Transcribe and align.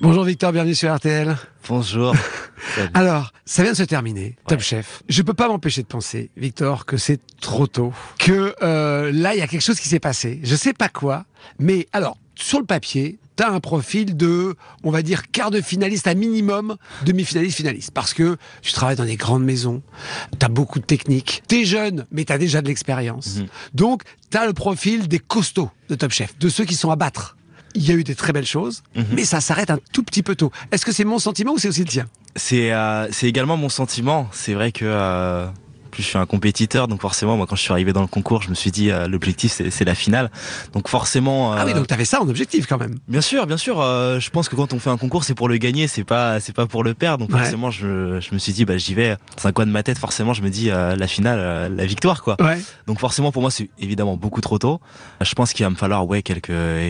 Bonjour 0.00 0.24
Victor, 0.24 0.52
bienvenue 0.52 0.74
sur 0.74 0.94
RTL. 0.94 1.36
Bonjour. 1.68 2.14
Alors, 2.94 3.32
ça 3.44 3.62
vient 3.62 3.72
de 3.72 3.76
se 3.76 3.82
terminer, 3.82 4.36
Top 4.48 4.60
Chef. 4.60 5.02
Je 5.08 5.22
peux 5.22 5.34
pas 5.34 5.48
m'empêcher 5.48 5.82
de 5.82 5.86
penser, 5.86 6.30
Victor, 6.36 6.86
que 6.86 6.96
c'est 6.96 7.20
trop 7.40 7.66
tôt, 7.66 7.92
que 8.18 8.54
euh, 8.62 9.12
là 9.12 9.34
il 9.34 9.38
y 9.38 9.42
a 9.42 9.46
quelque 9.46 9.62
chose 9.62 9.78
qui 9.78 9.88
s'est 9.88 10.00
passé. 10.00 10.40
Je 10.42 10.56
sais 10.56 10.72
pas 10.72 10.88
quoi, 10.88 11.24
mais 11.58 11.86
alors 11.92 12.16
sur 12.34 12.58
le 12.58 12.66
papier, 12.66 13.18
t'as 13.36 13.50
un 13.50 13.60
profil 13.60 14.16
de, 14.16 14.56
on 14.82 14.90
va 14.90 15.02
dire, 15.02 15.30
quart 15.30 15.50
de 15.50 15.60
finaliste 15.60 16.06
à 16.06 16.14
minimum, 16.14 16.76
demi-finaliste, 17.04 17.58
finaliste. 17.58 17.90
Parce 17.92 18.14
que 18.14 18.36
tu 18.62 18.72
travailles 18.72 18.96
dans 18.96 19.04
des 19.04 19.16
grandes 19.16 19.44
maisons, 19.44 19.82
t'as 20.38 20.48
beaucoup 20.48 20.80
de 20.80 20.84
techniques, 20.84 21.42
t'es 21.46 21.64
jeune, 21.64 22.06
mais 22.10 22.24
t'as 22.24 22.38
déjà 22.38 22.62
de 22.62 22.68
l'expérience. 22.68 23.36
Mhm. 23.36 23.46
Donc, 23.74 24.02
t'as 24.30 24.46
le 24.46 24.52
profil 24.52 25.08
des 25.08 25.18
costauds 25.18 25.70
de 25.88 25.94
Top 25.94 26.12
Chef, 26.12 26.38
de 26.38 26.48
ceux 26.48 26.64
qui 26.64 26.74
sont 26.74 26.90
à 26.90 26.96
battre. 26.96 27.36
Il 27.74 27.88
y 27.88 27.90
a 27.90 27.94
eu 27.94 28.04
des 28.04 28.14
très 28.14 28.32
belles 28.32 28.46
choses, 28.46 28.82
Mhm. 28.94 29.04
mais 29.12 29.24
ça 29.24 29.40
s'arrête 29.40 29.70
un 29.70 29.78
tout 29.92 30.02
petit 30.02 30.22
peu 30.22 30.34
tôt. 30.36 30.50
Est-ce 30.70 30.84
que 30.84 30.92
c'est 30.92 31.04
mon 31.04 31.18
sentiment 31.18 31.52
ou 31.54 31.58
c'est 31.58 31.68
aussi 31.68 31.80
le 31.80 31.88
tien? 31.88 32.06
C'est 32.36 32.72
euh, 32.72 33.08
c'est 33.10 33.26
également 33.28 33.56
mon 33.56 33.68
sentiment. 33.68 34.28
C'est 34.32 34.54
vrai 34.54 34.72
que 34.72 34.84
euh, 34.84 35.46
plus 35.92 36.02
je 36.02 36.08
suis 36.08 36.18
un 36.18 36.26
compétiteur, 36.26 36.88
donc 36.88 37.00
forcément, 37.00 37.36
moi, 37.36 37.46
quand 37.46 37.54
je 37.54 37.62
suis 37.62 37.70
arrivé 37.70 37.92
dans 37.92 38.00
le 38.00 38.08
concours, 38.08 38.42
je 38.42 38.50
me 38.50 38.54
suis 38.54 38.72
dit 38.72 38.90
euh, 38.90 39.06
l'objectif 39.06 39.52
c'est 39.70 39.84
la 39.84 39.94
finale. 39.94 40.30
Donc 40.72 40.88
forcément. 40.88 41.52
Ah 41.52 41.62
oui, 41.64 41.70
euh, 41.70 41.74
donc 41.74 41.86
t'avais 41.86 42.04
ça 42.04 42.20
en 42.20 42.28
objectif 42.28 42.66
quand 42.66 42.78
même. 42.78 42.96
Bien 43.06 43.20
sûr, 43.20 43.46
bien 43.46 43.56
sûr. 43.56 43.80
euh, 43.80 44.18
je 44.18 44.30
pense 44.30 44.48
que 44.48 44.56
quand 44.56 44.72
on 44.72 44.80
fait 44.80 44.90
un 44.90 44.96
concours, 44.96 45.22
c'est 45.22 45.34
pour 45.36 45.48
le 45.48 45.56
gagner, 45.58 45.86
c'est 45.86 46.02
pas, 46.04 46.40
c'est 46.40 46.52
pas 46.54 46.66
pour 46.66 46.82
le 46.82 46.94
perdre. 46.94 47.24
Donc 47.26 47.32
Ouais. 47.34 47.40
forcément, 47.42 47.70
je, 47.70 48.18
je 48.20 48.34
me 48.34 48.38
suis 48.38 48.52
dit, 48.52 48.64
bah 48.64 48.76
j'y 48.78 48.94
vais. 48.94 49.16
C'est 49.36 49.46
un 49.46 49.52
coin 49.52 49.66
de 49.66 49.70
ma 49.70 49.82
tête. 49.84 49.98
Forcément, 49.98 50.32
je 50.34 50.42
me 50.42 50.50
dis 50.50 50.70
euh, 50.70 50.96
la 50.96 51.06
finale, 51.06 51.38
euh, 51.40 51.68
la 51.68 51.86
victoire, 51.86 52.22
quoi. 52.22 52.36
Ouais. 52.40 52.58
Donc 52.88 52.98
forcément, 52.98 53.30
pour 53.30 53.42
moi, 53.42 53.50
c'est 53.52 53.70
évidemment 53.78 54.16
beaucoup 54.16 54.40
trop 54.40 54.58
tôt. 54.58 54.80
Je 55.20 55.32
pense 55.34 55.52
qu'il 55.52 55.64
va 55.64 55.70
me 55.70 55.76
falloir 55.76 56.06
ouais 56.06 56.22
quelques 56.22 56.48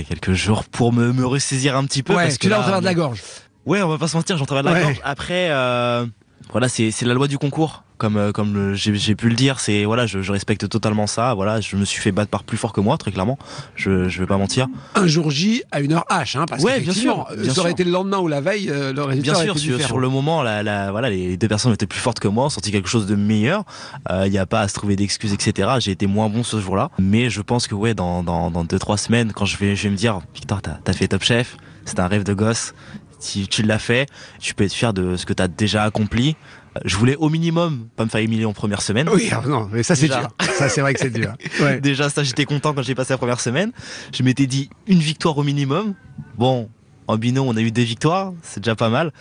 quelques 0.08 0.32
jours 0.32 0.64
pour 0.64 0.92
me, 0.92 1.12
me 1.12 1.26
ressaisir 1.26 1.76
un 1.76 1.84
petit 1.84 2.02
peu. 2.02 2.14
Ouais, 2.14 2.24
parce 2.24 2.38
que 2.38 2.48
là, 2.48 2.60
travers 2.60 2.80
de 2.80 2.84
la 2.86 2.92
on- 2.92 2.94
gorge. 2.94 3.22
Ouais, 3.66 3.82
on 3.82 3.88
va 3.88 3.98
pas 3.98 4.08
se 4.08 4.16
mentir, 4.16 4.36
j'en 4.38 4.44
travaille 4.46 4.64
de 4.64 4.68
la 4.70 4.74
Ouais. 4.74 4.82
gorge. 4.82 5.00
Après, 5.04 5.48
euh, 5.50 6.06
voilà, 6.50 6.68
c'est 6.68 6.90
c'est 6.90 7.06
la 7.06 7.14
loi 7.14 7.28
du 7.28 7.38
concours, 7.38 7.84
comme 8.02 8.16
euh, 8.16 8.32
comme 8.32 8.74
j'ai 8.74 9.14
pu 9.14 9.28
le 9.30 9.34
dire. 9.36 9.60
C'est 9.60 9.84
voilà, 9.84 10.06
je, 10.06 10.20
je 10.20 10.32
respecte 10.32 10.68
totalement 10.68 11.06
ça. 11.06 11.32
Voilà, 11.34 11.60
je 11.60 11.76
me 11.76 11.84
suis 11.84 12.02
fait 12.02 12.12
battre 12.12 12.30
par 12.30 12.42
plus 12.42 12.58
fort 12.58 12.72
que 12.72 12.80
moi, 12.80 12.98
très 12.98 13.12
clairement. 13.12 13.38
Je 13.76 14.08
je 14.08 14.18
vais 14.20 14.26
pas 14.26 14.36
mentir. 14.36 14.66
Un 14.96 15.06
jour 15.06 15.30
J 15.30 15.62
à 15.70 15.80
une 15.80 15.92
heure 15.92 16.04
H, 16.10 16.36
hein, 16.36 16.44
parce 16.46 16.62
Ouais, 16.64 16.78
que 16.80 16.84
bien 16.84 16.92
sûr, 16.92 17.26
bien 17.34 17.44
ça 17.54 17.60
aurait 17.60 17.70
sûr. 17.70 17.78
été 17.78 17.84
le 17.84 17.92
lendemain 17.92 18.18
ou 18.18 18.26
la 18.28 18.40
veille, 18.40 18.68
euh, 18.70 18.92
le 18.92 19.02
résultat 19.04 19.32
Bien 19.32 19.54
sûr, 19.54 19.80
sur, 19.80 19.98
le 20.00 20.08
moment, 20.08 20.42
la, 20.42 20.62
la, 20.62 20.90
voilà, 20.90 21.08
les 21.08 21.36
deux 21.36 21.48
personnes 21.48 21.72
étaient 21.72 21.86
plus 21.86 22.00
fortes 22.00 22.18
que 22.20 22.28
moi, 22.28 22.46
ont 22.46 22.50
sorti 22.50 22.72
quelque 22.72 22.88
chose 22.88 23.06
de 23.06 23.14
meilleur. 23.14 23.64
Il 24.10 24.30
n'y 24.30 24.38
a 24.38 24.46
pas 24.46 24.60
à 24.60 24.68
se 24.68 24.74
trouver 24.74 24.96
d'excuses, 24.96 25.32
etc. 25.32 25.68
J'ai 25.78 25.92
été 25.92 26.06
moins 26.06 26.28
bon 26.28 26.42
ce 26.42 26.60
jour-là, 26.60 26.90
mais 26.98 27.30
je 27.30 27.40
pense 27.40 27.66
que 27.68 27.74
ouais, 27.76 27.94
dans 27.94 28.22
dans 28.24 28.50
dans 28.50 28.64
deux 28.64 28.78
trois 28.80 28.98
semaines, 28.98 29.32
quand 29.32 29.44
je 29.46 29.56
vais 29.56 29.76
je 29.76 29.84
vais 29.84 29.90
me 29.90 29.96
dire, 29.96 30.20
Victor, 30.34 30.60
t'as 30.60 30.78
as 30.86 30.92
fait 30.92 31.06
Top 31.08 31.22
Chef, 31.22 31.56
c'est 31.84 32.00
un 32.00 32.08
rêve 32.08 32.24
de 32.24 32.34
gosse. 32.34 32.74
Si 33.22 33.46
tu 33.46 33.62
l'as 33.62 33.78
fait, 33.78 34.08
tu 34.40 34.52
peux 34.54 34.64
être 34.64 34.72
fier 34.72 34.92
de 34.92 35.16
ce 35.16 35.26
que 35.26 35.32
t'as 35.32 35.46
déjà 35.46 35.84
accompli. 35.84 36.36
Euh, 36.76 36.80
Je 36.84 36.96
voulais 36.96 37.14
au 37.16 37.28
minimum 37.28 37.86
pas 37.94 38.04
me 38.04 38.10
faire 38.10 38.20
humilier 38.20 38.44
en 38.46 38.52
première 38.52 38.82
semaine. 38.82 39.08
Oui, 39.08 39.28
alors 39.30 39.46
non, 39.46 39.68
mais 39.72 39.84
ça 39.84 39.94
c'est 39.94 40.08
dur. 40.08 40.28
Ça 40.58 40.68
c'est 40.68 40.80
vrai 40.80 40.92
que 40.92 41.00
c'est 41.00 41.10
dur. 41.10 41.32
Ouais. 41.60 41.80
Déjà, 41.80 42.10
ça, 42.10 42.24
j'étais 42.24 42.44
content 42.46 42.74
quand 42.74 42.82
j'ai 42.82 42.96
passé 42.96 43.12
la 43.12 43.18
première 43.18 43.38
semaine. 43.40 43.70
Je 44.12 44.24
m'étais 44.24 44.46
dit 44.46 44.70
une 44.88 44.98
victoire 44.98 45.38
au 45.38 45.44
minimum. 45.44 45.94
Bon, 46.36 46.68
en 47.06 47.16
binôme, 47.16 47.46
on 47.46 47.56
a 47.56 47.60
eu 47.60 47.70
deux 47.70 47.82
victoires, 47.82 48.32
c'est 48.42 48.60
déjà 48.60 48.74
pas 48.74 48.88
mal. 48.88 49.12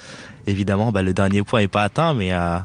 Évidemment, 0.48 0.92
bah, 0.92 1.04
le 1.04 1.14
dernier 1.14 1.44
point 1.44 1.59
n'est 1.59 1.68
pas 1.68 1.84
atteint, 1.84 2.16
mais 2.16 2.34
euh, 2.34 2.58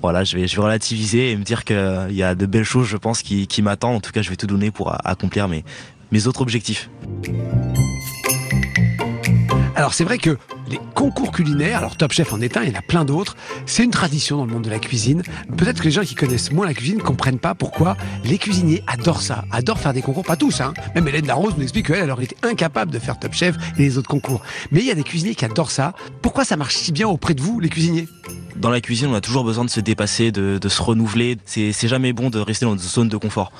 voilà, 0.00 0.24
je 0.24 0.36
vais, 0.36 0.48
je 0.48 0.56
vais 0.56 0.62
relativiser 0.62 1.30
et 1.30 1.36
me 1.36 1.44
dire 1.44 1.64
qu'il 1.64 1.76
y 2.10 2.24
a 2.24 2.34
de 2.34 2.46
belles 2.46 2.64
choses, 2.64 2.88
je 2.88 2.96
pense, 2.96 3.22
qui, 3.22 3.46
qui 3.46 3.62
m'attendent. 3.62 3.96
En 3.96 4.00
tout 4.00 4.10
cas, 4.12 4.22
je 4.22 4.30
vais 4.30 4.36
tout 4.36 4.48
donner 4.48 4.72
pour 4.72 4.92
euh, 4.92 4.96
accomplir 5.04 5.46
mes, 5.46 5.64
mes 6.10 6.26
autres 6.26 6.40
objectifs. 6.40 6.90
Alors 9.74 9.94
c'est 9.94 10.04
vrai 10.04 10.18
que 10.18 10.36
les 10.68 10.80
concours 10.94 11.32
culinaires, 11.32 11.78
alors 11.78 11.96
Top 11.96 12.12
Chef 12.12 12.32
en 12.32 12.40
est 12.40 12.56
un, 12.56 12.62
il 12.62 12.70
y 12.70 12.76
en 12.76 12.78
a 12.78 12.82
plein 12.82 13.04
d'autres, 13.04 13.36
c'est 13.66 13.84
une 13.84 13.90
tradition 13.90 14.36
dans 14.36 14.46
le 14.46 14.52
monde 14.52 14.64
de 14.64 14.70
la 14.70 14.78
cuisine. 14.78 15.22
Peut-être 15.56 15.80
que 15.80 15.84
les 15.84 15.90
gens 15.90 16.02
qui 16.02 16.14
connaissent 16.14 16.52
moins 16.52 16.66
la 16.66 16.74
cuisine 16.74 16.98
ne 16.98 17.02
comprennent 17.02 17.38
pas 17.38 17.54
pourquoi 17.54 17.96
les 18.24 18.38
cuisiniers 18.38 18.82
adorent 18.86 19.22
ça, 19.22 19.44
adorent 19.50 19.78
faire 19.78 19.92
des 19.92 20.02
concours, 20.02 20.24
pas 20.24 20.36
tous, 20.36 20.60
hein. 20.60 20.72
Même 20.94 21.06
Hélène 21.08 21.26
Larose 21.26 21.54
nous 21.56 21.62
explique 21.62 21.86
qu'elle 21.86 22.04
elle 22.04 22.10
aurait 22.10 22.24
été 22.24 22.36
incapable 22.42 22.90
de 22.90 22.98
faire 22.98 23.18
Top 23.18 23.32
Chef 23.32 23.56
et 23.78 23.82
les 23.82 23.98
autres 23.98 24.08
concours. 24.08 24.42
Mais 24.70 24.80
il 24.80 24.86
y 24.86 24.90
a 24.90 24.94
des 24.94 25.04
cuisiniers 25.04 25.34
qui 25.34 25.44
adorent 25.44 25.70
ça. 25.70 25.94
Pourquoi 26.20 26.44
ça 26.44 26.56
marche 26.56 26.76
si 26.76 26.92
bien 26.92 27.08
auprès 27.08 27.34
de 27.34 27.40
vous, 27.40 27.60
les 27.60 27.68
cuisiniers? 27.68 28.08
Dans 28.56 28.70
la 28.70 28.80
cuisine, 28.80 29.08
on 29.08 29.14
a 29.14 29.20
toujours 29.20 29.44
besoin 29.44 29.64
de 29.64 29.70
se 29.70 29.80
dépasser, 29.80 30.30
de, 30.30 30.68
se 30.68 30.82
renouveler. 30.82 31.38
C'est 31.46 31.88
jamais 31.88 32.12
bon 32.12 32.30
de 32.30 32.38
rester 32.38 32.64
dans 32.64 32.72
une 32.72 32.78
zone 32.78 33.08
de 33.08 33.16
confort. 33.16 33.50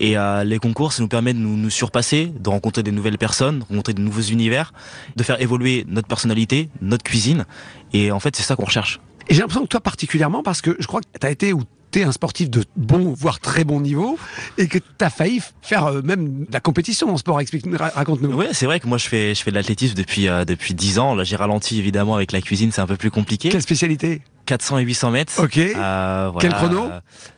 Et 0.00 0.16
euh, 0.16 0.44
les 0.44 0.58
concours, 0.58 0.92
ça 0.92 1.02
nous 1.02 1.08
permet 1.08 1.34
de 1.34 1.38
nous, 1.38 1.56
nous 1.56 1.70
surpasser, 1.70 2.32
de 2.38 2.48
rencontrer 2.48 2.82
des 2.82 2.92
nouvelles 2.92 3.18
personnes, 3.18 3.60
de 3.60 3.64
rencontrer 3.64 3.94
de 3.94 4.00
nouveaux 4.00 4.20
univers, 4.22 4.72
de 5.16 5.22
faire 5.22 5.40
évoluer 5.40 5.84
notre 5.88 6.08
personnalité, 6.08 6.68
notre 6.80 7.04
cuisine. 7.04 7.46
Et 7.92 8.12
en 8.12 8.20
fait, 8.20 8.36
c'est 8.36 8.42
ça 8.42 8.56
qu'on 8.56 8.64
recherche. 8.64 9.00
Et 9.28 9.34
j'ai 9.34 9.40
l'impression 9.40 9.62
que 9.62 9.68
toi 9.68 9.80
particulièrement, 9.80 10.42
parce 10.42 10.62
que 10.62 10.76
je 10.78 10.86
crois 10.86 11.00
que 11.00 11.18
tu 11.18 11.26
as 11.26 11.30
été 11.30 11.52
ou 11.52 11.62
t'es 11.90 12.02
un 12.02 12.12
sportif 12.12 12.50
de 12.50 12.64
bon, 12.76 13.12
voire 13.12 13.40
très 13.40 13.64
bon 13.64 13.80
niveau, 13.80 14.18
et 14.56 14.68
que 14.68 14.78
tu 14.78 14.84
as 15.00 15.10
failli 15.10 15.40
faire 15.62 15.86
euh, 15.86 16.02
même 16.02 16.44
de 16.44 16.52
la 16.52 16.60
compétition 16.60 17.10
en 17.10 17.16
sport. 17.16 17.40
Explique, 17.40 17.64
raconte-nous. 17.78 18.32
Ouais, 18.34 18.48
c'est 18.52 18.66
vrai 18.66 18.80
que 18.80 18.86
moi 18.86 18.98
je 18.98 19.08
fais 19.08 19.34
je 19.34 19.42
fais 19.42 19.50
de 19.50 19.56
l'athlétisme 19.56 19.94
depuis 19.94 20.28
euh, 20.28 20.44
depuis 20.44 20.74
10 20.74 20.98
ans. 20.98 21.14
Là, 21.14 21.24
j'ai 21.24 21.36
ralenti 21.36 21.78
évidemment 21.78 22.14
avec 22.14 22.32
la 22.32 22.40
cuisine, 22.40 22.72
c'est 22.72 22.80
un 22.80 22.86
peu 22.86 22.96
plus 22.96 23.10
compliqué. 23.10 23.48
Quelle 23.48 23.62
spécialité? 23.62 24.22
400 24.48 24.78
et 24.78 24.82
800 24.82 25.10
mètres. 25.10 25.32
Ok. 25.42 25.58
Euh, 25.58 26.30
voilà. 26.32 26.48
Quel 26.48 26.54
chrono 26.54 26.88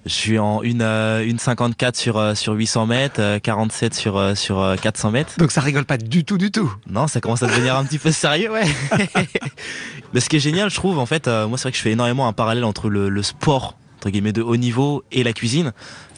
Je 0.06 0.12
suis 0.12 0.38
en 0.38 0.62
une 0.62 0.80
euh, 0.80 1.26
une 1.26 1.40
54 1.40 1.96
sur 1.96 2.16
euh, 2.16 2.34
sur 2.36 2.52
800 2.52 2.86
mètres, 2.86 3.20
euh, 3.20 3.38
47 3.40 3.94
sur 3.94 4.36
sur 4.36 4.60
euh, 4.60 4.76
400 4.76 5.10
mètres. 5.10 5.32
Donc 5.36 5.50
ça 5.50 5.60
rigole 5.60 5.84
pas 5.84 5.96
du 5.96 6.24
tout, 6.24 6.38
du 6.38 6.52
tout. 6.52 6.72
Non, 6.88 7.08
ça 7.08 7.20
commence 7.20 7.42
à 7.42 7.48
devenir 7.48 7.76
un 7.76 7.84
petit 7.84 7.98
peu 7.98 8.12
sérieux, 8.12 8.52
ouais. 8.52 8.62
Mais 10.14 10.20
ce 10.20 10.28
qui 10.28 10.36
est 10.36 10.40
génial, 10.40 10.70
je 10.70 10.76
trouve, 10.76 10.98
en 11.00 11.06
fait, 11.06 11.26
moi, 11.26 11.56
c'est 11.56 11.62
vrai 11.62 11.72
que 11.72 11.78
je 11.78 11.82
fais 11.82 11.92
énormément 11.92 12.28
un 12.28 12.32
parallèle 12.32 12.64
entre 12.64 12.88
le, 12.88 13.08
le 13.08 13.22
sport, 13.24 13.76
entre 13.98 14.10
guillemets, 14.10 14.32
de 14.32 14.42
haut 14.42 14.56
niveau 14.56 15.02
et 15.10 15.24
la 15.24 15.32
cuisine. 15.32 15.72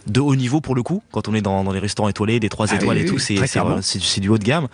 De 0.06 0.20
haut 0.20 0.34
niveau, 0.34 0.60
pour 0.60 0.74
le 0.74 0.82
coup, 0.82 1.02
quand 1.12 1.28
on 1.28 1.34
est 1.34 1.40
dans, 1.42 1.62
dans 1.64 1.72
les 1.72 1.78
restaurants 1.78 2.08
étoilés, 2.08 2.40
des 2.40 2.48
3 2.48 2.66
Ah 2.70 2.74
étoiles 2.76 2.96
oui, 2.96 3.02
et 3.02 3.04
oui, 3.06 3.10
tout, 3.10 3.18
c'est 3.18 3.34
euh, 3.38 4.20
du- 4.20 4.28
haut 4.28 4.38
de 4.38 4.44
gamme. 4.44 4.66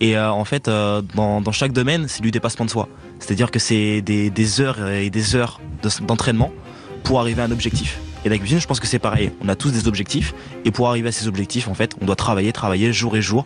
Et 0.00 0.16
euh, 0.16 0.30
en 0.30 0.44
fait, 0.44 0.68
euh, 0.68 1.02
dans, 1.14 1.40
dans 1.40 1.52
chaque 1.52 1.72
domaine, 1.72 2.06
c'est 2.08 2.22
du 2.22 2.30
dépassement 2.30 2.64
de 2.64 2.70
soi. 2.70 2.88
C'est-à-dire 3.18 3.50
que 3.50 3.58
c'est 3.58 4.00
des, 4.02 4.30
des 4.30 4.60
heures 4.60 4.86
et 4.88 5.10
des 5.10 5.34
heures 5.34 5.60
de- 5.82 6.06
d'entraînement 6.06 6.52
pour 7.02 7.18
arriver 7.20 7.42
à 7.42 7.46
un 7.46 7.50
objectif. 7.50 7.98
Et 8.24 8.28
la 8.28 8.38
cuisine, 8.38 8.60
je 8.60 8.66
pense 8.66 8.78
que 8.80 8.86
c'est 8.86 8.98
pareil. 9.00 9.32
On 9.44 9.48
a 9.48 9.56
tous 9.56 9.70
des 9.72 9.88
objectifs. 9.88 10.34
Et 10.64 10.70
pour 10.70 10.88
arriver 10.88 11.08
à 11.08 11.12
ces 11.12 11.26
objectifs, 11.28 11.66
en 11.68 11.74
fait, 11.74 11.94
on 12.00 12.04
doit 12.06 12.16
travailler, 12.16 12.52
travailler 12.52 12.92
jour 12.92 13.16
et 13.16 13.22
jour. 13.22 13.44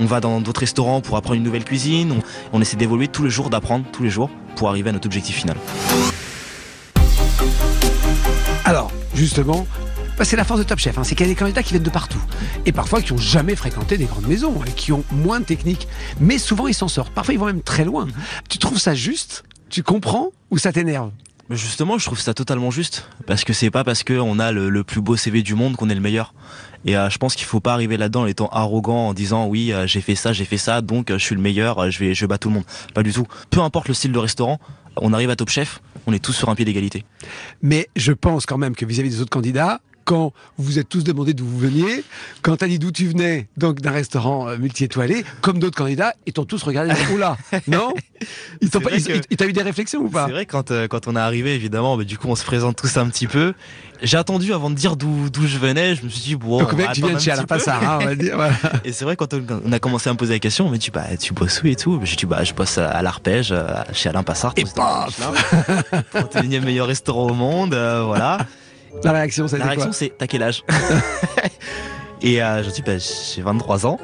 On 0.00 0.06
va 0.06 0.20
dans 0.20 0.40
d'autres 0.40 0.60
restaurants 0.60 1.00
pour 1.00 1.16
apprendre 1.16 1.36
une 1.36 1.42
nouvelle 1.44 1.64
cuisine. 1.64 2.12
On, 2.52 2.58
on 2.58 2.60
essaie 2.60 2.76
d'évoluer 2.76 3.06
tous 3.08 3.22
les 3.22 3.30
jours, 3.30 3.48
d'apprendre 3.50 3.84
tous 3.92 4.02
les 4.02 4.10
jours 4.10 4.28
pour 4.56 4.68
arriver 4.68 4.90
à 4.90 4.92
notre 4.92 5.06
objectif 5.06 5.36
final. 5.36 5.56
Alors, 8.64 8.90
justement, 9.14 9.66
bah, 10.20 10.26
c'est 10.26 10.36
la 10.36 10.44
force 10.44 10.60
de 10.60 10.64
Top 10.64 10.78
Chef, 10.78 10.98
hein, 10.98 11.02
c'est 11.02 11.14
qu'il 11.14 11.24
y 11.26 11.30
a 11.30 11.32
des 11.32 11.38
candidats 11.38 11.62
qui 11.62 11.70
viennent 11.70 11.82
de 11.82 11.88
partout. 11.88 12.22
Et 12.66 12.72
parfois 12.72 13.00
qui 13.00 13.14
ont 13.14 13.16
jamais 13.16 13.56
fréquenté 13.56 13.96
des 13.96 14.04
grandes 14.04 14.26
maisons, 14.26 14.62
et 14.66 14.70
qui 14.72 14.92
ont 14.92 15.02
moins 15.10 15.40
de 15.40 15.46
technique. 15.46 15.88
Mais 16.20 16.36
souvent, 16.36 16.66
ils 16.66 16.74
s'en 16.74 16.88
sortent. 16.88 17.14
Parfois, 17.14 17.32
ils 17.32 17.40
vont 17.40 17.46
même 17.46 17.62
très 17.62 17.86
loin. 17.86 18.06
Tu 18.50 18.58
trouves 18.58 18.76
ça 18.76 18.94
juste? 18.94 19.44
Tu 19.70 19.82
comprends 19.82 20.28
Ou 20.50 20.58
ça 20.58 20.74
t'énerve? 20.74 21.10
Justement, 21.48 21.96
je 21.96 22.04
trouve 22.04 22.20
ça 22.20 22.34
totalement 22.34 22.70
juste. 22.70 23.08
Parce 23.26 23.44
que 23.44 23.54
c'est 23.54 23.70
pas 23.70 23.82
parce 23.82 24.04
qu'on 24.04 24.38
a 24.38 24.52
le, 24.52 24.68
le 24.68 24.84
plus 24.84 25.00
beau 25.00 25.16
CV 25.16 25.42
du 25.42 25.54
monde 25.54 25.76
qu'on 25.76 25.88
est 25.88 25.94
le 25.94 26.02
meilleur. 26.02 26.34
Et 26.84 26.98
euh, 26.98 27.08
je 27.08 27.16
pense 27.16 27.34
qu'il 27.34 27.46
faut 27.46 27.60
pas 27.60 27.72
arriver 27.72 27.96
là-dedans 27.96 28.24
en 28.24 28.26
étant 28.26 28.48
arrogant, 28.48 29.08
en 29.08 29.14
disant 29.14 29.46
oui, 29.46 29.72
euh, 29.72 29.86
j'ai 29.86 30.02
fait 30.02 30.16
ça, 30.16 30.34
j'ai 30.34 30.44
fait 30.44 30.58
ça, 30.58 30.82
donc 30.82 31.10
euh, 31.10 31.16
je 31.18 31.24
suis 31.24 31.34
le 31.34 31.40
meilleur, 31.40 31.90
je 31.90 31.98
vais, 31.98 32.14
je 32.14 32.20
vais 32.20 32.26
battre 32.26 32.42
tout 32.42 32.48
le 32.50 32.56
monde. 32.56 32.64
Pas 32.92 33.02
du 33.02 33.14
tout. 33.14 33.26
Peu 33.48 33.60
importe 33.60 33.88
le 33.88 33.94
style 33.94 34.12
de 34.12 34.18
restaurant, 34.18 34.60
on 34.96 35.14
arrive 35.14 35.30
à 35.30 35.36
Top 35.36 35.48
Chef, 35.48 35.80
on 36.06 36.12
est 36.12 36.22
tous 36.22 36.32
sur 36.34 36.50
un 36.50 36.54
pied 36.54 36.66
d'égalité. 36.66 37.04
Mais 37.62 37.88
je 37.96 38.12
pense 38.12 38.44
quand 38.44 38.58
même 38.58 38.76
que 38.76 38.84
vis-à-vis 38.84 39.10
des 39.10 39.20
autres 39.20 39.30
candidats, 39.30 39.80
quand 40.10 40.32
vous 40.58 40.64
vous 40.64 40.78
êtes 40.80 40.88
tous 40.88 41.04
demandé 41.04 41.34
d'où 41.34 41.46
vous 41.46 41.58
veniez, 41.60 42.02
quand 42.42 42.56
t'as 42.56 42.66
dit 42.66 42.80
d'où 42.80 42.90
tu 42.90 43.06
venais, 43.06 43.46
donc 43.56 43.80
d'un 43.80 43.92
restaurant 43.92 44.48
euh, 44.48 44.56
multi-étoilé, 44.58 45.24
comme 45.40 45.60
d'autres 45.60 45.78
candidats, 45.78 46.14
ils 46.26 46.32
t'ont 46.32 46.44
tous 46.44 46.60
regardé, 46.64 46.92
oula, 47.14 47.36
non? 47.68 47.94
Ils 48.60 48.70
t'ont 48.70 48.80
pas, 48.80 48.90
que- 48.90 49.20
ils- 49.30 49.36
t'as 49.36 49.46
eu 49.46 49.52
des 49.52 49.62
réflexions 49.62 50.00
ou 50.00 50.08
pas? 50.08 50.26
C'est 50.26 50.32
vrai 50.32 50.46
quand 50.46 50.72
euh, 50.72 50.88
quand 50.88 51.06
on 51.06 51.14
est 51.14 51.20
arrivé 51.20 51.54
évidemment, 51.54 51.96
mais 51.96 52.04
du 52.04 52.18
coup 52.18 52.26
on 52.26 52.34
se 52.34 52.44
présente 52.44 52.74
tous 52.74 52.96
un 52.96 53.08
petit 53.08 53.28
peu. 53.28 53.54
J'ai 54.02 54.16
attendu 54.16 54.52
avant 54.52 54.68
de 54.70 54.74
dire 54.74 54.96
d'où 54.96 55.30
d'où 55.30 55.46
je 55.46 55.58
venais. 55.58 55.94
Je 55.94 56.02
me 56.02 56.08
suis 56.08 56.22
dit 56.22 56.34
bon. 56.34 56.58
Donc 56.58 56.72
on 56.72 56.76
mec, 56.76 56.90
tu 56.92 57.02
viens 57.02 57.14
de 57.14 57.20
chez 57.20 57.30
Alain. 57.30 57.44
Passard, 57.44 57.80
hein, 57.82 57.98
on 58.02 58.04
va 58.06 58.14
dire. 58.16 58.34
voilà. 58.34 58.54
Et 58.84 58.90
c'est 58.92 59.04
vrai 59.04 59.14
quand 59.14 59.32
on, 59.32 59.70
a 59.72 59.78
commencé 59.78 60.10
à 60.10 60.12
me 60.12 60.18
poser 60.18 60.32
la 60.32 60.38
question, 60.40 60.66
on 60.66 60.70
m'a 60.70 60.78
dit 60.78 60.90
bah 60.90 61.04
tu 61.20 61.32
bosses 61.34 61.62
où 61.62 61.68
et 61.68 61.76
tout? 61.76 62.00
J'ai 62.02 62.16
dit 62.16 62.26
bah 62.26 62.42
je 62.42 62.52
bosse 62.52 62.78
à 62.78 63.00
l'arpège 63.00 63.52
euh, 63.52 63.68
chez 63.92 64.08
Alain 64.08 64.24
Passard. 64.24 64.54
Et 64.56 64.64
Michelin. 64.64 65.06
31e 66.14 66.64
meilleur 66.64 66.88
restaurant 66.88 67.28
au 67.28 67.34
monde, 67.34 67.74
euh, 67.74 68.02
voilà. 68.04 68.38
La 69.04 69.12
réaction, 69.12 69.46
a 69.46 69.56
La 69.58 69.64
réaction 69.66 69.92
c'est 69.92 70.12
t'as 70.16 70.26
quel 70.26 70.42
âge 70.42 70.64
Et 72.22 72.42
euh, 72.42 72.62
je 72.62 72.70
dis 72.70 72.82
bah 72.82 72.98
j'ai 72.98 73.40
23 73.42 73.86
ans. 73.86 73.98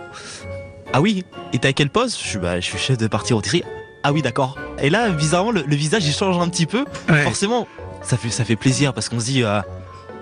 Ah 0.93 1.00
oui. 1.00 1.25
Et 1.53 1.59
t'as 1.59 1.73
quel 1.73 1.91
poste 1.91 2.19
Je 2.23 2.27
suis 2.29 2.38
bah 2.38 2.61
je 2.61 2.65
suis 2.67 2.79
chef 2.79 2.97
de 2.97 3.06
partie 3.06 3.35
rôtisserie. 3.35 3.62
Ah 4.03 4.12
oui 4.12 4.23
d'accord. 4.23 4.56
Et 4.81 4.88
là 4.91 5.11
bizarrement 5.11 5.50
le, 5.50 5.62
le 5.62 5.77
visage 5.77 6.06
il 6.06 6.12
change 6.12 6.38
un 6.38 6.49
petit 6.49 6.67
peu. 6.67 6.85
Ouais. 7.09 7.23
Forcément 7.25 7.67
ça 8.03 8.17
fait 8.17 8.31
ça 8.31 8.44
fait 8.44 8.56
plaisir 8.56 8.94
parce 8.94 9.09
qu'on 9.09 9.21
se 9.21 9.25
dit 9.27 9.43
euh, 9.43 9.61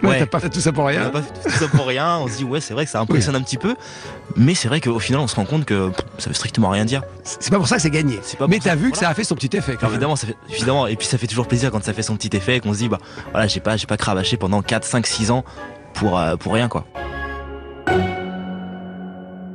Ouais. 0.08 0.18
T'as 0.18 0.26
pas 0.26 0.40
fait 0.40 0.50
tout 0.50 0.60
ça 0.60 0.72
pour 0.72 0.84
on 0.84 0.86
rien 0.86 1.10
pas 1.10 1.22
fait 1.22 1.32
tout 1.42 1.50
ça 1.50 1.68
pour 1.68 1.86
rien. 1.86 2.18
On 2.18 2.28
se 2.28 2.36
dit 2.38 2.44
ouais 2.44 2.60
c'est 2.60 2.74
vrai 2.74 2.84
que 2.84 2.90
ça 2.90 3.00
impressionne 3.00 3.36
un 3.36 3.42
petit 3.42 3.58
peu. 3.58 3.74
Mais 4.36 4.54
c'est 4.54 4.68
vrai 4.68 4.80
qu'au 4.80 4.98
final 4.98 5.20
on 5.20 5.26
se 5.26 5.36
rend 5.36 5.44
compte 5.44 5.64
que 5.64 5.90
pff, 5.90 6.04
ça 6.18 6.28
veut 6.28 6.34
strictement 6.34 6.70
rien 6.70 6.84
dire. 6.84 7.02
C'est 7.22 7.50
pas 7.50 7.58
pour 7.58 7.68
ça 7.68 7.76
que 7.76 7.82
c'est 7.82 7.90
gagné. 7.90 8.20
Pas 8.38 8.46
Mais 8.48 8.58
t'as 8.58 8.74
vu 8.74 8.90
que 8.90 8.98
ça 8.98 9.08
a 9.08 9.14
fait 9.14 9.24
son 9.24 9.34
petit 9.34 9.56
effet 9.56 9.74
quand 9.74 9.86
même. 9.86 9.92
Évidemment, 9.92 10.16
ça 10.16 10.26
fait, 10.26 10.36
évidemment, 10.50 10.86
et 10.86 10.96
puis 10.96 11.06
ça 11.06 11.18
fait 11.18 11.26
toujours 11.26 11.46
plaisir 11.48 11.70
quand 11.70 11.82
ça 11.82 11.92
fait 11.92 12.02
son 12.02 12.16
petit 12.16 12.36
effet, 12.36 12.60
qu'on 12.60 12.72
se 12.72 12.78
dit, 12.78 12.88
bah 12.88 12.98
voilà, 13.32 13.46
j'ai 13.46 13.60
pas, 13.60 13.76
j'ai 13.76 13.86
pas 13.86 13.96
cravaché 13.96 14.36
pendant 14.36 14.62
4, 14.62 14.84
5, 14.84 15.06
6 15.06 15.30
ans 15.30 15.44
pour, 15.94 16.18
euh, 16.18 16.36
pour 16.36 16.52
rien, 16.54 16.68
quoi. 16.68 16.86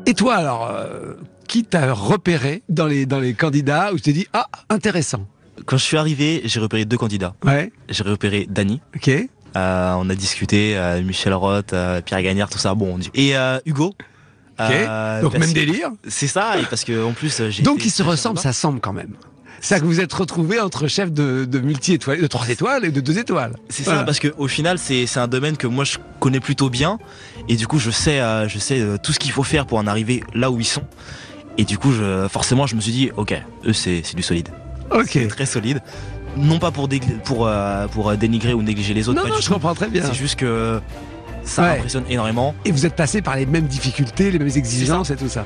Et 0.06 0.14
toi 0.14 0.36
alors, 0.36 0.70
euh, 0.72 1.14
qui 1.48 1.64
t'a 1.64 1.94
repéré 1.94 2.64
dans 2.70 2.88
les, 2.88 3.06
dans 3.06 3.20
les 3.20 3.34
candidats 3.34 3.92
où 3.94 3.98
tu 3.98 4.02
t'es 4.04 4.14
dit, 4.14 4.28
ah, 4.34 4.48
intéressant? 4.70 5.26
Quand 5.66 5.78
je 5.78 5.84
suis 5.84 5.98
arrivé, 5.98 6.42
j'ai 6.46 6.60
repéré 6.60 6.86
deux 6.86 6.98
candidats. 6.98 7.36
Ouais, 7.44 7.72
J'ai 7.90 8.04
repéré 8.04 8.48
Dany, 8.50 8.82
ok. 8.96 9.12
Euh, 9.56 9.94
on 9.98 10.10
a 10.10 10.16
discuté, 10.16 10.78
euh, 10.78 11.02
Michel 11.02 11.34
Roth, 11.34 11.74
euh, 11.74 12.02
Pierre 12.02 12.22
Gagnard, 12.22 12.50
tout 12.50 12.58
ça, 12.60 12.74
bon, 12.76 12.96
on 12.96 12.98
dit- 12.98 13.12
et 13.14 13.34
Hugo. 13.66 13.96
Ok. 14.60 14.66
euh, 14.72 15.22
Donc 15.22 15.34
même 15.38 15.54
délire. 15.54 15.90
C'est 16.08 16.28
ça, 16.28 16.60
et 16.60 16.64
parce 16.64 16.84
que 16.84 17.04
en 17.06 17.14
plus, 17.14 17.42
j'ai. 17.50 17.64
Donc 17.64 17.86
ils 17.86 17.90
se 17.92 18.04
ressemblent, 18.04 18.40
ça 18.40 18.52
semble 18.54 18.80
quand 18.82 18.92
même. 18.94 19.14
C'est 19.62 19.76
ça 19.76 19.80
que 19.82 19.86
vous 19.86 20.00
êtes 20.00 20.14
retrouvés 20.14 20.60
entre 20.62 20.88
chefs 20.88 21.12
de, 21.12 21.44
de 21.44 21.60
multi-étoiles, 21.60 22.22
de 22.22 22.28
3 22.28 22.48
étoiles 22.50 22.86
et 22.86 22.92
de 22.92 23.02
2 23.02 23.20
étoiles. 23.20 23.56
C'est 23.70 23.84
Voilà. 23.84 24.00
ça, 24.00 24.06
parce 24.06 24.20
que 24.20 24.30
au 24.38 24.48
final, 24.48 24.78
c'est 24.80 25.06
c'est 25.06 25.20
un 25.20 25.28
domaine 25.28 25.58
que 25.58 25.68
moi 25.68 25.84
je 25.84 25.98
connais 26.22 26.40
plutôt 26.40 26.70
bien, 26.70 26.98
et 27.50 27.56
du 27.58 27.68
coup, 27.68 27.78
je 27.80 27.92
sais, 27.92 28.20
je 28.48 28.58
sais 28.60 28.82
tout 29.04 29.12
ce 29.14 29.20
qu'il 29.20 29.32
faut 29.32 29.44
faire 29.44 29.66
pour 29.66 29.78
en 29.78 29.88
arriver 29.88 30.24
là 30.34 30.50
où 30.52 30.60
ils 30.60 30.66
sont. 30.66 30.84
Et 31.58 31.66
du 31.66 31.78
coup, 31.78 31.92
je, 31.92 32.28
forcément, 32.30 32.68
je 32.68 32.76
me 32.76 32.82
suis 32.82 32.94
dit, 32.94 33.12
ok, 33.18 33.34
eux, 33.66 33.74
c'est 33.74 34.02
c'est 34.06 34.16
du 34.16 34.24
solide, 34.24 34.48
Ok. 34.92 35.10
c'est 35.12 35.28
très 35.28 35.46
solide. 35.46 35.82
Non 36.40 36.58
pas 36.60 36.72
pour, 36.72 36.88
euh, 37.46 37.88
pour 37.88 38.10
euh, 38.10 38.16
dénigrer 38.16 38.54
ou 38.54 38.62
négliger 38.64 38.94
les 38.94 39.10
autres, 39.10 39.22
Non, 39.28 39.36
je 39.40 39.46
tout. 39.46 39.54
comprends 39.54 39.76
très 39.76 39.88
bien. 39.88 40.04
C'est 40.06 40.14
juste 40.14 40.38
que 40.40 40.80
ça 41.44 41.64
Ouais. 41.64 41.78
impressionne 41.78 42.06
énormément. 42.10 42.56
Et 42.66 42.72
vous 42.72 42.86
êtes 42.86 42.96
passé 42.96 43.22
par 43.22 43.36
les 43.36 43.46
mêmes 43.46 43.68
difficultés, 43.68 44.32
les 44.32 44.40
mêmes 44.40 44.48
exigences 44.56 45.10
et 45.12 45.16
tout 45.16 45.30
ça. 45.30 45.46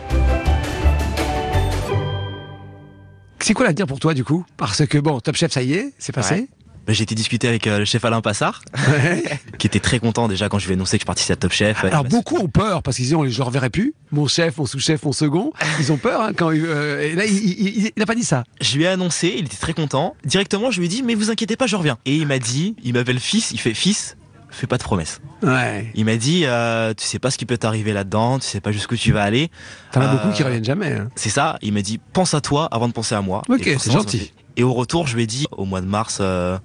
C'est 3.40 3.54
quoi 3.54 3.66
l'avenir 3.66 3.88
pour 3.88 4.00
toi 4.00 4.14
du 4.14 4.24
coup? 4.24 4.46
Parce 4.56 4.86
que 4.86 4.98
bon, 4.98 5.20
Top 5.20 5.36
Chef, 5.36 5.52
ça 5.52 5.62
y 5.62 5.74
est, 5.74 5.94
c'est 6.00 6.14
passé. 6.14 6.48
Bah, 6.86 6.92
J'ai 6.94 7.04
été 7.04 7.16
discuter 7.16 7.48
avec 7.48 7.66
euh, 7.68 7.80
le 7.80 7.86
chef 7.86 8.04
Alain 8.04 8.20
Passard, 8.22 8.62
Ouais. 8.90 9.24
qui 9.58 9.68
était 9.68 9.80
très 9.80 10.00
content 10.00 10.28
déjà 10.28 10.50
quand 10.50 10.60
je 10.60 10.66
lui 10.66 10.74
ai 10.74 10.76
annoncé 10.76 10.98
que 10.98 11.02
je 11.04 11.06
participais 11.06 11.34
à 11.34 11.36
Top 11.38 11.52
Chef. 11.54 11.84
Alors 11.86 12.04
beaucoup 12.04 12.38
ont 12.38 12.50
peur 12.50 12.84
parce 12.84 12.98
qu'ils 12.98 13.06
disent 13.06 13.18
je 13.30 13.38
le 13.38 13.44
reverrai 13.44 13.70
plus. 13.70 13.94
Mon 14.12 14.28
chef, 14.28 14.58
mon 14.58 14.66
sous-chef, 14.66 15.04
mon 15.04 15.14
second, 15.14 15.54
ils 15.80 15.92
ont 15.94 15.98
peur 15.98 16.22
hein, 16.22 16.32
quand 16.36 16.52
euh, 16.52 17.00
et 17.02 17.16
là 17.16 17.26
il, 17.26 17.34
il- 17.38 17.78
il- 17.86 17.92
il 17.96 18.04
a 18.04 18.06
pas 18.06 18.16
dit 18.16 18.24
ça. 18.26 18.44
Je 18.60 18.76
lui 18.76 18.84
ai 18.84 18.88
annoncé, 18.88 19.34
il 19.38 19.46
était 19.46 19.56
très 19.58 19.74
content. 19.74 20.16
Directement, 20.26 20.72
je 20.72 20.80
lui 20.80 20.88
ai 20.88 20.90
dit, 20.90 21.04
mais 21.04 21.16
vous 21.16 21.32
inquiétez 21.32 21.56
pas, 21.56 21.68
je 21.68 21.76
reviens. 21.78 21.98
Et 22.06 22.16
il 22.18 22.28
m'a 22.28 22.40
dit, 22.40 22.76
il 22.84 22.94
m'appelle 22.94 23.20
fils, 23.20 23.52
il 23.52 23.60
fait 23.60 23.74
fils, 23.74 24.18
fais 24.50 24.68
pas 24.68 24.78
de 24.78 24.84
promesses. 24.84 25.22
Ouais. 25.42 25.90
Il 25.96 26.04
m'a 26.04 26.18
dit, 26.18 26.44
euh, 26.46 26.94
tu 26.94 27.06
sais 27.06 27.18
pas 27.20 27.32
ce 27.32 27.38
qui 27.38 27.46
peut 27.46 27.58
t'arriver 27.58 27.94
là-dedans, 27.94 28.40
tu 28.40 28.46
sais 28.48 28.60
pas 28.60 28.72
jusqu'où 28.74 28.98
tu 28.98 29.14
vas 29.14 29.24
aller. 29.24 29.50
T'en 29.94 30.02
as 30.02 30.06
Euh, 30.06 30.12
beaucoup 30.18 30.34
qui 30.36 30.44
reviennent 30.44 30.66
jamais. 30.66 30.92
hein. 30.92 31.10
C'est 31.16 31.30
ça, 31.30 31.58
il 31.62 31.72
m'a 31.74 31.82
dit, 31.82 32.00
pense 32.12 32.34
à 32.34 32.42
toi 32.42 32.68
avant 32.72 32.90
de 32.90 32.94
penser 32.94 33.16
à 33.16 33.22
moi. 33.22 33.42
Ok, 33.48 33.70
c'est 33.80 33.92
gentil. 33.92 34.34
Et 34.56 34.62
au 34.64 34.72
retour, 34.74 35.08
je 35.08 35.16
lui 35.16 35.24
ai 35.24 35.28
dit, 35.28 35.48
au 35.52 35.66
mois 35.66 35.82
de 35.82 35.88
mars, 35.88 36.20
euh, 36.22 36.60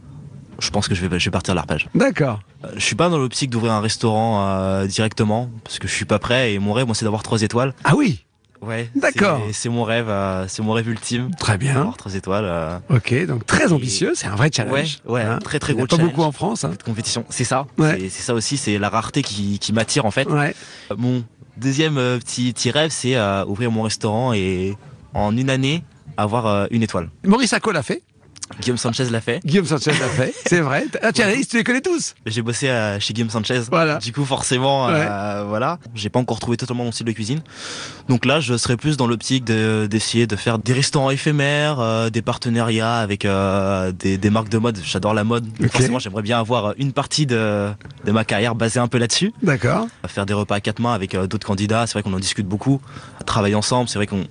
je 0.58 0.70
pense 0.70 0.88
que 0.88 0.94
je 0.94 1.06
vais, 1.06 1.18
je 1.18 1.24
vais 1.26 1.30
partir 1.30 1.54
de 1.54 1.56
l'arpège. 1.56 1.88
D'accord. 1.94 2.40
Euh, 2.64 2.68
Je 2.76 2.80
suis 2.80 2.94
pas 2.96 3.08
dans 3.08 3.18
l'optique 3.18 3.50
d'ouvrir 3.50 3.72
un 3.72 3.80
restaurant 3.80 4.46
euh, 4.48 4.86
directement, 4.86 5.48
parce 5.64 5.78
que 5.78 5.86
je 5.88 5.92
suis 5.94 6.04
pas 6.04 6.18
prêt, 6.18 6.52
et 6.54 6.58
mon 6.58 6.72
rêve, 6.72 6.86
moi, 6.86 6.94
c'est 6.94 7.04
d'avoir 7.04 7.22
trois 7.22 7.42
étoiles. 7.42 7.74
Ah 7.84 7.94
oui. 7.96 8.24
Ouais. 8.60 8.90
D'accord. 8.96 9.40
c'est- 9.52 9.68
mon 9.68 9.84
rêve, 9.84 10.08
euh, 10.08 10.46
c'est 10.48 10.62
mon 10.62 10.72
rêve 10.72 10.88
ultime. 10.88 11.30
Très 11.38 11.56
bien. 11.58 11.76
Avoir 11.80 11.96
trois 11.96 12.14
étoiles. 12.16 12.44
euh, 12.44 12.76
Ok, 12.90 13.14
donc 13.26 13.46
très 13.46 13.72
ambitieux, 13.72 14.12
c'est 14.16 14.26
un 14.26 14.34
vrai 14.34 14.50
challenge. 14.52 14.98
Ouais, 15.06 15.24
ouais, 15.24 15.38
très, 15.38 15.60
très 15.60 15.74
Il 15.74 15.78
y 15.78 15.80
en 15.80 15.84
a 15.84 15.86
gros 15.86 15.86
Pas 15.86 15.96
challenge. 15.96 16.10
beaucoup 16.16 16.26
en 16.26 16.32
France. 16.32 16.64
Hein. 16.64 16.70
de 16.76 16.82
compétition. 16.82 17.24
C'est 17.30 17.44
ça. 17.44 17.66
Ouais. 17.78 17.96
C'est- 18.10 18.22
ça 18.22 18.34
aussi, 18.34 18.56
c'est 18.56 18.78
la 18.78 18.88
rareté 18.88 19.22
qui, 19.22 19.60
qui 19.60 19.72
m'attire 19.72 20.06
en 20.06 20.10
fait. 20.10 20.28
Ouais. 20.28 20.56
Mon 20.96 21.22
deuxième 21.56 21.98
euh, 21.98 22.18
petit, 22.18 22.52
petit 22.52 22.72
rêve, 22.72 22.90
c'est 22.90 23.14
euh, 23.14 23.44
ouvrir 23.44 23.70
mon 23.70 23.82
restaurant 23.82 24.32
et 24.32 24.76
en 25.14 25.36
une 25.36 25.50
année 25.50 25.84
avoir 26.16 26.46
euh, 26.46 26.66
une 26.72 26.82
étoile. 26.82 27.10
Maurice 27.24 27.52
Acco 27.52 27.70
l'a 27.70 27.84
fait. 27.84 28.02
Guillaume 28.60 28.78
Sanchez 28.78 29.04
l'a 29.10 29.20
fait. 29.20 29.40
Guillaume 29.44 29.66
Sanchez 29.66 29.90
l'a 29.92 30.08
fait. 30.08 30.34
C'est 30.46 30.60
vrai. 30.60 30.86
Ah 31.02 31.12
tiens, 31.12 31.28
Alice, 31.28 31.48
tu 31.48 31.56
les 31.56 31.64
connais 31.64 31.80
tous. 31.80 32.14
J'ai 32.26 32.42
bossé 32.42 32.68
euh, 32.68 32.98
chez 33.00 33.14
Guillaume 33.14 33.30
Sanchez. 33.30 33.60
Voilà. 33.70 33.98
Du 33.98 34.12
coup, 34.12 34.24
forcément, 34.24 34.88
euh, 34.88 35.44
voilà. 35.46 35.78
J'ai 35.94 36.08
pas 36.08 36.18
encore 36.18 36.38
trouvé 36.40 36.56
totalement 36.56 36.84
mon 36.84 36.92
style 36.92 37.06
de 37.06 37.12
cuisine. 37.12 37.40
Donc 38.08 38.24
là, 38.24 38.40
je 38.40 38.56
serais 38.56 38.76
plus 38.76 38.96
dans 38.96 39.06
l'optique 39.06 39.44
de- 39.44 39.86
d'essayer 39.88 40.26
de, 40.26 40.36
faire 40.36 40.58
des 40.58 40.72
restaurants 40.72 41.10
éphémères, 41.10 41.78
euh, 41.80 42.10
des 42.10 42.22
partenariats 42.22 42.96
avec 42.98 43.26
des, 43.98 44.18
des 44.18 44.30
marques 44.30 44.48
de 44.48 44.58
mode. 44.58 44.78
J'adore 44.84 45.14
la 45.14 45.24
mode. 45.24 45.46
Forcément, 45.70 45.98
j'aimerais 45.98 46.22
bien 46.22 46.38
avoir 46.40 46.74
une 46.78 46.92
partie 46.92 47.26
de, 47.26 47.68
de 48.04 48.12
ma 48.12 48.24
carrière 48.24 48.54
basée 48.54 48.80
un 48.80 48.88
peu 48.88 48.98
là-dessus. 48.98 49.32
D'accord. 49.42 49.86
faire 50.08 50.26
des 50.26 50.34
repas 50.34 50.56
à 50.56 50.60
quatre 50.60 50.80
mains 50.80 50.92
avec 50.94 51.16
d'autres 51.16 51.46
candidats. 51.46 51.86
C'est 51.86 51.94
vrai 51.94 52.02
qu'on 52.02 52.12
en 52.14 52.20
discute 52.20 52.46
beaucoup. 52.46 52.80
Travailler 53.26 53.54
ensemble, 53.54 53.88
c'est 53.88 53.98
vrai 53.98 54.06
qu'on 54.06 54.24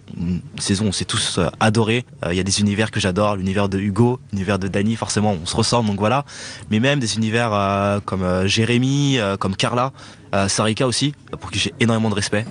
saison 0.59 0.85
on 0.87 0.91
s'est 0.91 1.05
tous 1.05 1.39
adorés. 1.59 2.05
Il 2.29 2.35
y 2.35 2.39
a 2.39 2.43
des 2.43 2.61
univers 2.61 2.91
que 2.91 2.99
j'adore, 2.99 3.35
l'univers 3.35 3.69
de 3.69 3.77
Hugo, 3.79 4.06
l'univers 4.31 4.59
de 4.59 4.67
Dany. 4.67 4.95
Forcément, 4.95 5.35
on 5.41 5.45
se 5.45 5.55
ressemble, 5.55 5.89
donc 5.89 5.99
voilà. 5.99 6.25
Mais 6.69 6.79
même 6.79 6.99
des 6.99 7.15
univers 7.17 7.53
euh, 7.53 7.99
comme 8.03 8.23
euh, 8.23 8.47
Jérémy, 8.47 9.17
euh, 9.19 9.37
comme 9.37 9.55
Carla, 9.55 9.91
Sarika 10.47 10.85
aussi, 10.85 11.15
pour 11.39 11.49
qui 11.49 11.57
j'ai 11.57 11.73
énormément 11.79 12.09
de 12.09 12.15
respect. 12.15 12.45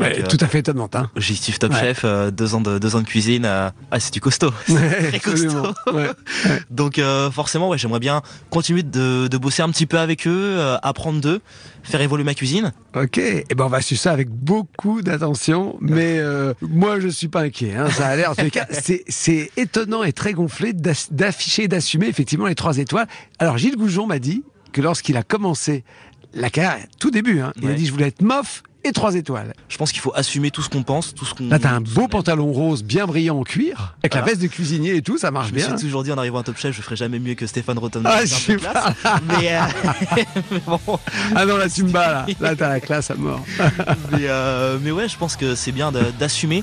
Ouais, 0.00 0.22
tout 0.22 0.38
à 0.40 0.46
fait 0.46 0.60
étonnant. 0.60 0.88
Hein. 0.94 1.10
Objectif 1.16 1.58
Top 1.58 1.72
Ouais. 1.72 1.80
Chef, 1.80 2.02
euh, 2.04 2.30
deux 2.30 2.54
ans 2.54 2.60
de 2.60 2.78
deux 2.78 2.96
ans 2.96 3.00
de 3.00 3.06
cuisine. 3.06 3.44
euh, 3.44 3.70
ah, 3.90 4.00
c'est 4.00 4.12
du 4.12 4.20
costaud. 4.20 4.50
Très 4.66 5.20
costaud. 5.20 5.74
Donc 6.70 6.98
euh, 6.98 7.30
forcément, 7.30 7.68
ouais, 7.68 7.78
j'aimerais 7.78 8.00
bien 8.00 8.22
continuer 8.50 8.82
de, 8.82 9.28
de 9.28 9.38
bosser 9.38 9.62
un 9.62 9.68
petit 9.70 9.86
peu 9.86 9.98
avec 9.98 10.26
eux, 10.26 10.58
apprendre 10.82 11.20
d'eux, 11.20 11.40
faire 11.82 12.00
évoluer 12.00 12.24
ma 12.24 12.34
cuisine. 12.34 12.72
Ok, 12.96 13.18
et 13.18 13.44
ben 13.56 13.64
on 13.64 13.68
va 13.68 13.80
suivre 13.80 14.00
ça 14.00 14.12
avec 14.12 14.28
beaucoup 14.30 15.02
d'attention, 15.02 15.76
mais 15.80 16.20
moi 16.62 16.98
je 17.00 17.08
suis 17.08 17.28
pas 17.28 17.42
inquiet. 17.42 17.74
Hein, 17.76 17.90
ça 17.90 18.06
a 18.08 18.16
l'air, 18.16 18.30
en 18.30 18.34
tous 18.34 18.44
les 18.44 18.50
cas, 18.50 18.66
c'est 18.70 19.04
c'est 19.08 19.50
étonnant 19.56 20.02
et 20.02 20.12
très 20.12 20.32
gonflé 20.32 20.72
d'afficher 20.72 21.64
et 21.64 21.68
d'assumer 21.68 22.06
effectivement 22.08 22.46
les 22.46 22.54
trois 22.54 22.78
étoiles. 22.78 23.06
Alors 23.38 23.58
Gilles 23.58 23.76
Goujon 23.76 24.06
m'a 24.06 24.18
dit 24.18 24.44
que 24.72 24.80
lorsqu'il 24.80 25.16
a 25.16 25.22
commencé 25.22 25.84
la 26.32 26.50
carrière, 26.50 26.84
tout 26.98 27.10
début, 27.10 27.40
hein, 27.40 27.52
il 27.60 27.68
a 27.68 27.74
dit 27.74 27.86
je 27.86 27.92
voulais 27.92 28.08
être 28.08 28.22
mof 28.22 28.62
et 28.84 28.92
trois 28.92 29.14
étoiles. 29.14 29.52
Je 29.68 29.76
pense 29.78 29.90
qu'il 29.92 30.00
faut 30.00 30.12
assumer 30.14 30.50
tout 30.50 30.62
ce 30.62 30.68
qu'on 30.68 30.82
pense, 30.82 31.14
tout 31.14 31.24
ce 31.24 31.34
qu'on. 31.34 31.48
Là 31.48 31.58
t'as 31.58 31.70
un 31.70 31.80
beau 31.80 32.06
pantalon 32.08 32.52
rose 32.52 32.82
bien 32.84 33.06
brillant 33.06 33.38
en 33.38 33.42
cuir, 33.42 33.94
avec 34.02 34.14
la 34.14 34.22
veste 34.22 34.40
de 34.42 34.46
cuisinier 34.46 34.94
et 34.96 35.02
tout, 35.02 35.18
ça 35.18 35.30
marche 35.30 35.48
Je 35.48 35.52
me 35.54 35.58
bien. 35.58 35.66
suis 35.68 35.76
toujours 35.86 36.02
dit 36.04 36.12
en 36.12 36.18
arrivant 36.18 36.38
à 36.38 36.42
Top 36.42 36.56
Chef, 36.58 36.74
je 36.76 36.82
ferai 36.82 36.96
jamais 36.96 37.18
mieux 37.18 37.34
que 37.34 37.46
Stéphane 37.46 37.78
Rotten. 37.78 38.02
Ah. 38.04 38.20
Mais, 39.26 39.54
euh, 39.56 39.60
mais 40.16 40.26
bon, 40.66 40.78
Ah 41.34 41.46
non 41.46 41.56
là 41.56 41.68
tu 41.68 41.82
me 41.84 41.90
bats 41.90 42.12
là, 42.12 42.26
là 42.40 42.56
t'as 42.56 42.68
la 42.68 42.80
classe 42.80 43.10
à 43.10 43.14
mort. 43.14 43.40
mais, 44.12 44.26
euh, 44.28 44.78
mais 44.82 44.90
ouais, 44.90 45.08
je 45.08 45.16
pense 45.16 45.36
que 45.36 45.54
c'est 45.54 45.72
bien 45.72 45.92
d'assumer. 46.18 46.62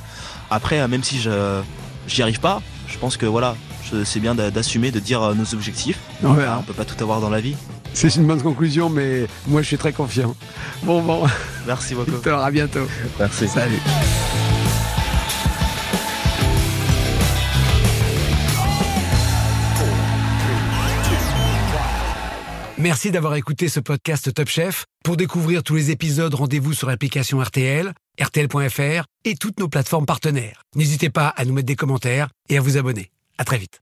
Après, 0.49 0.79
euh, 0.79 0.87
même 0.87 1.03
si 1.03 1.19
je 1.19 1.61
j'y 2.07 2.21
arrive 2.21 2.39
pas, 2.39 2.61
je 2.87 2.97
pense 2.97 3.17
que 3.17 3.25
voilà, 3.25 3.55
je- 3.91 4.03
c'est 4.03 4.19
bien 4.19 4.35
d'a- 4.35 4.51
d'assumer, 4.51 4.91
de 4.91 4.99
dire 4.99 5.33
nos 5.35 5.53
objectifs. 5.53 5.99
Ah, 6.23 6.57
on 6.59 6.63
peut 6.63 6.73
pas 6.73 6.85
tout 6.85 7.01
avoir 7.03 7.21
dans 7.21 7.29
la 7.29 7.39
vie. 7.41 7.55
C'est 7.93 8.15
une 8.15 8.25
bonne 8.25 8.41
conclusion, 8.41 8.89
mais 8.89 9.27
moi 9.47 9.61
je 9.61 9.67
suis 9.67 9.77
très 9.77 9.93
confiant. 9.93 10.35
Bon 10.83 11.01
bon, 11.01 11.27
Merci 11.67 11.95
beaucoup. 11.95 12.11
Victor, 12.15 12.41
à 12.41 12.51
bientôt. 12.51 12.87
Merci. 13.19 13.47
Salut. 13.47 13.79
Merci 22.81 23.11
d'avoir 23.11 23.35
écouté 23.35 23.67
ce 23.69 23.79
podcast 23.79 24.33
Top 24.33 24.49
Chef. 24.49 24.85
Pour 25.03 25.15
découvrir 25.15 25.61
tous 25.61 25.75
les 25.75 25.91
épisodes, 25.91 26.33
rendez-vous 26.33 26.73
sur 26.73 26.87
l'application 26.87 27.39
RTL, 27.39 27.93
RTL.fr 28.19 29.05
et 29.23 29.35
toutes 29.35 29.59
nos 29.59 29.67
plateformes 29.67 30.07
partenaires. 30.07 30.63
N'hésitez 30.75 31.11
pas 31.11 31.27
à 31.27 31.45
nous 31.45 31.53
mettre 31.53 31.67
des 31.67 31.75
commentaires 31.75 32.29
et 32.49 32.57
à 32.57 32.61
vous 32.61 32.77
abonner. 32.77 33.11
À 33.37 33.43
très 33.43 33.59
vite. 33.59 33.69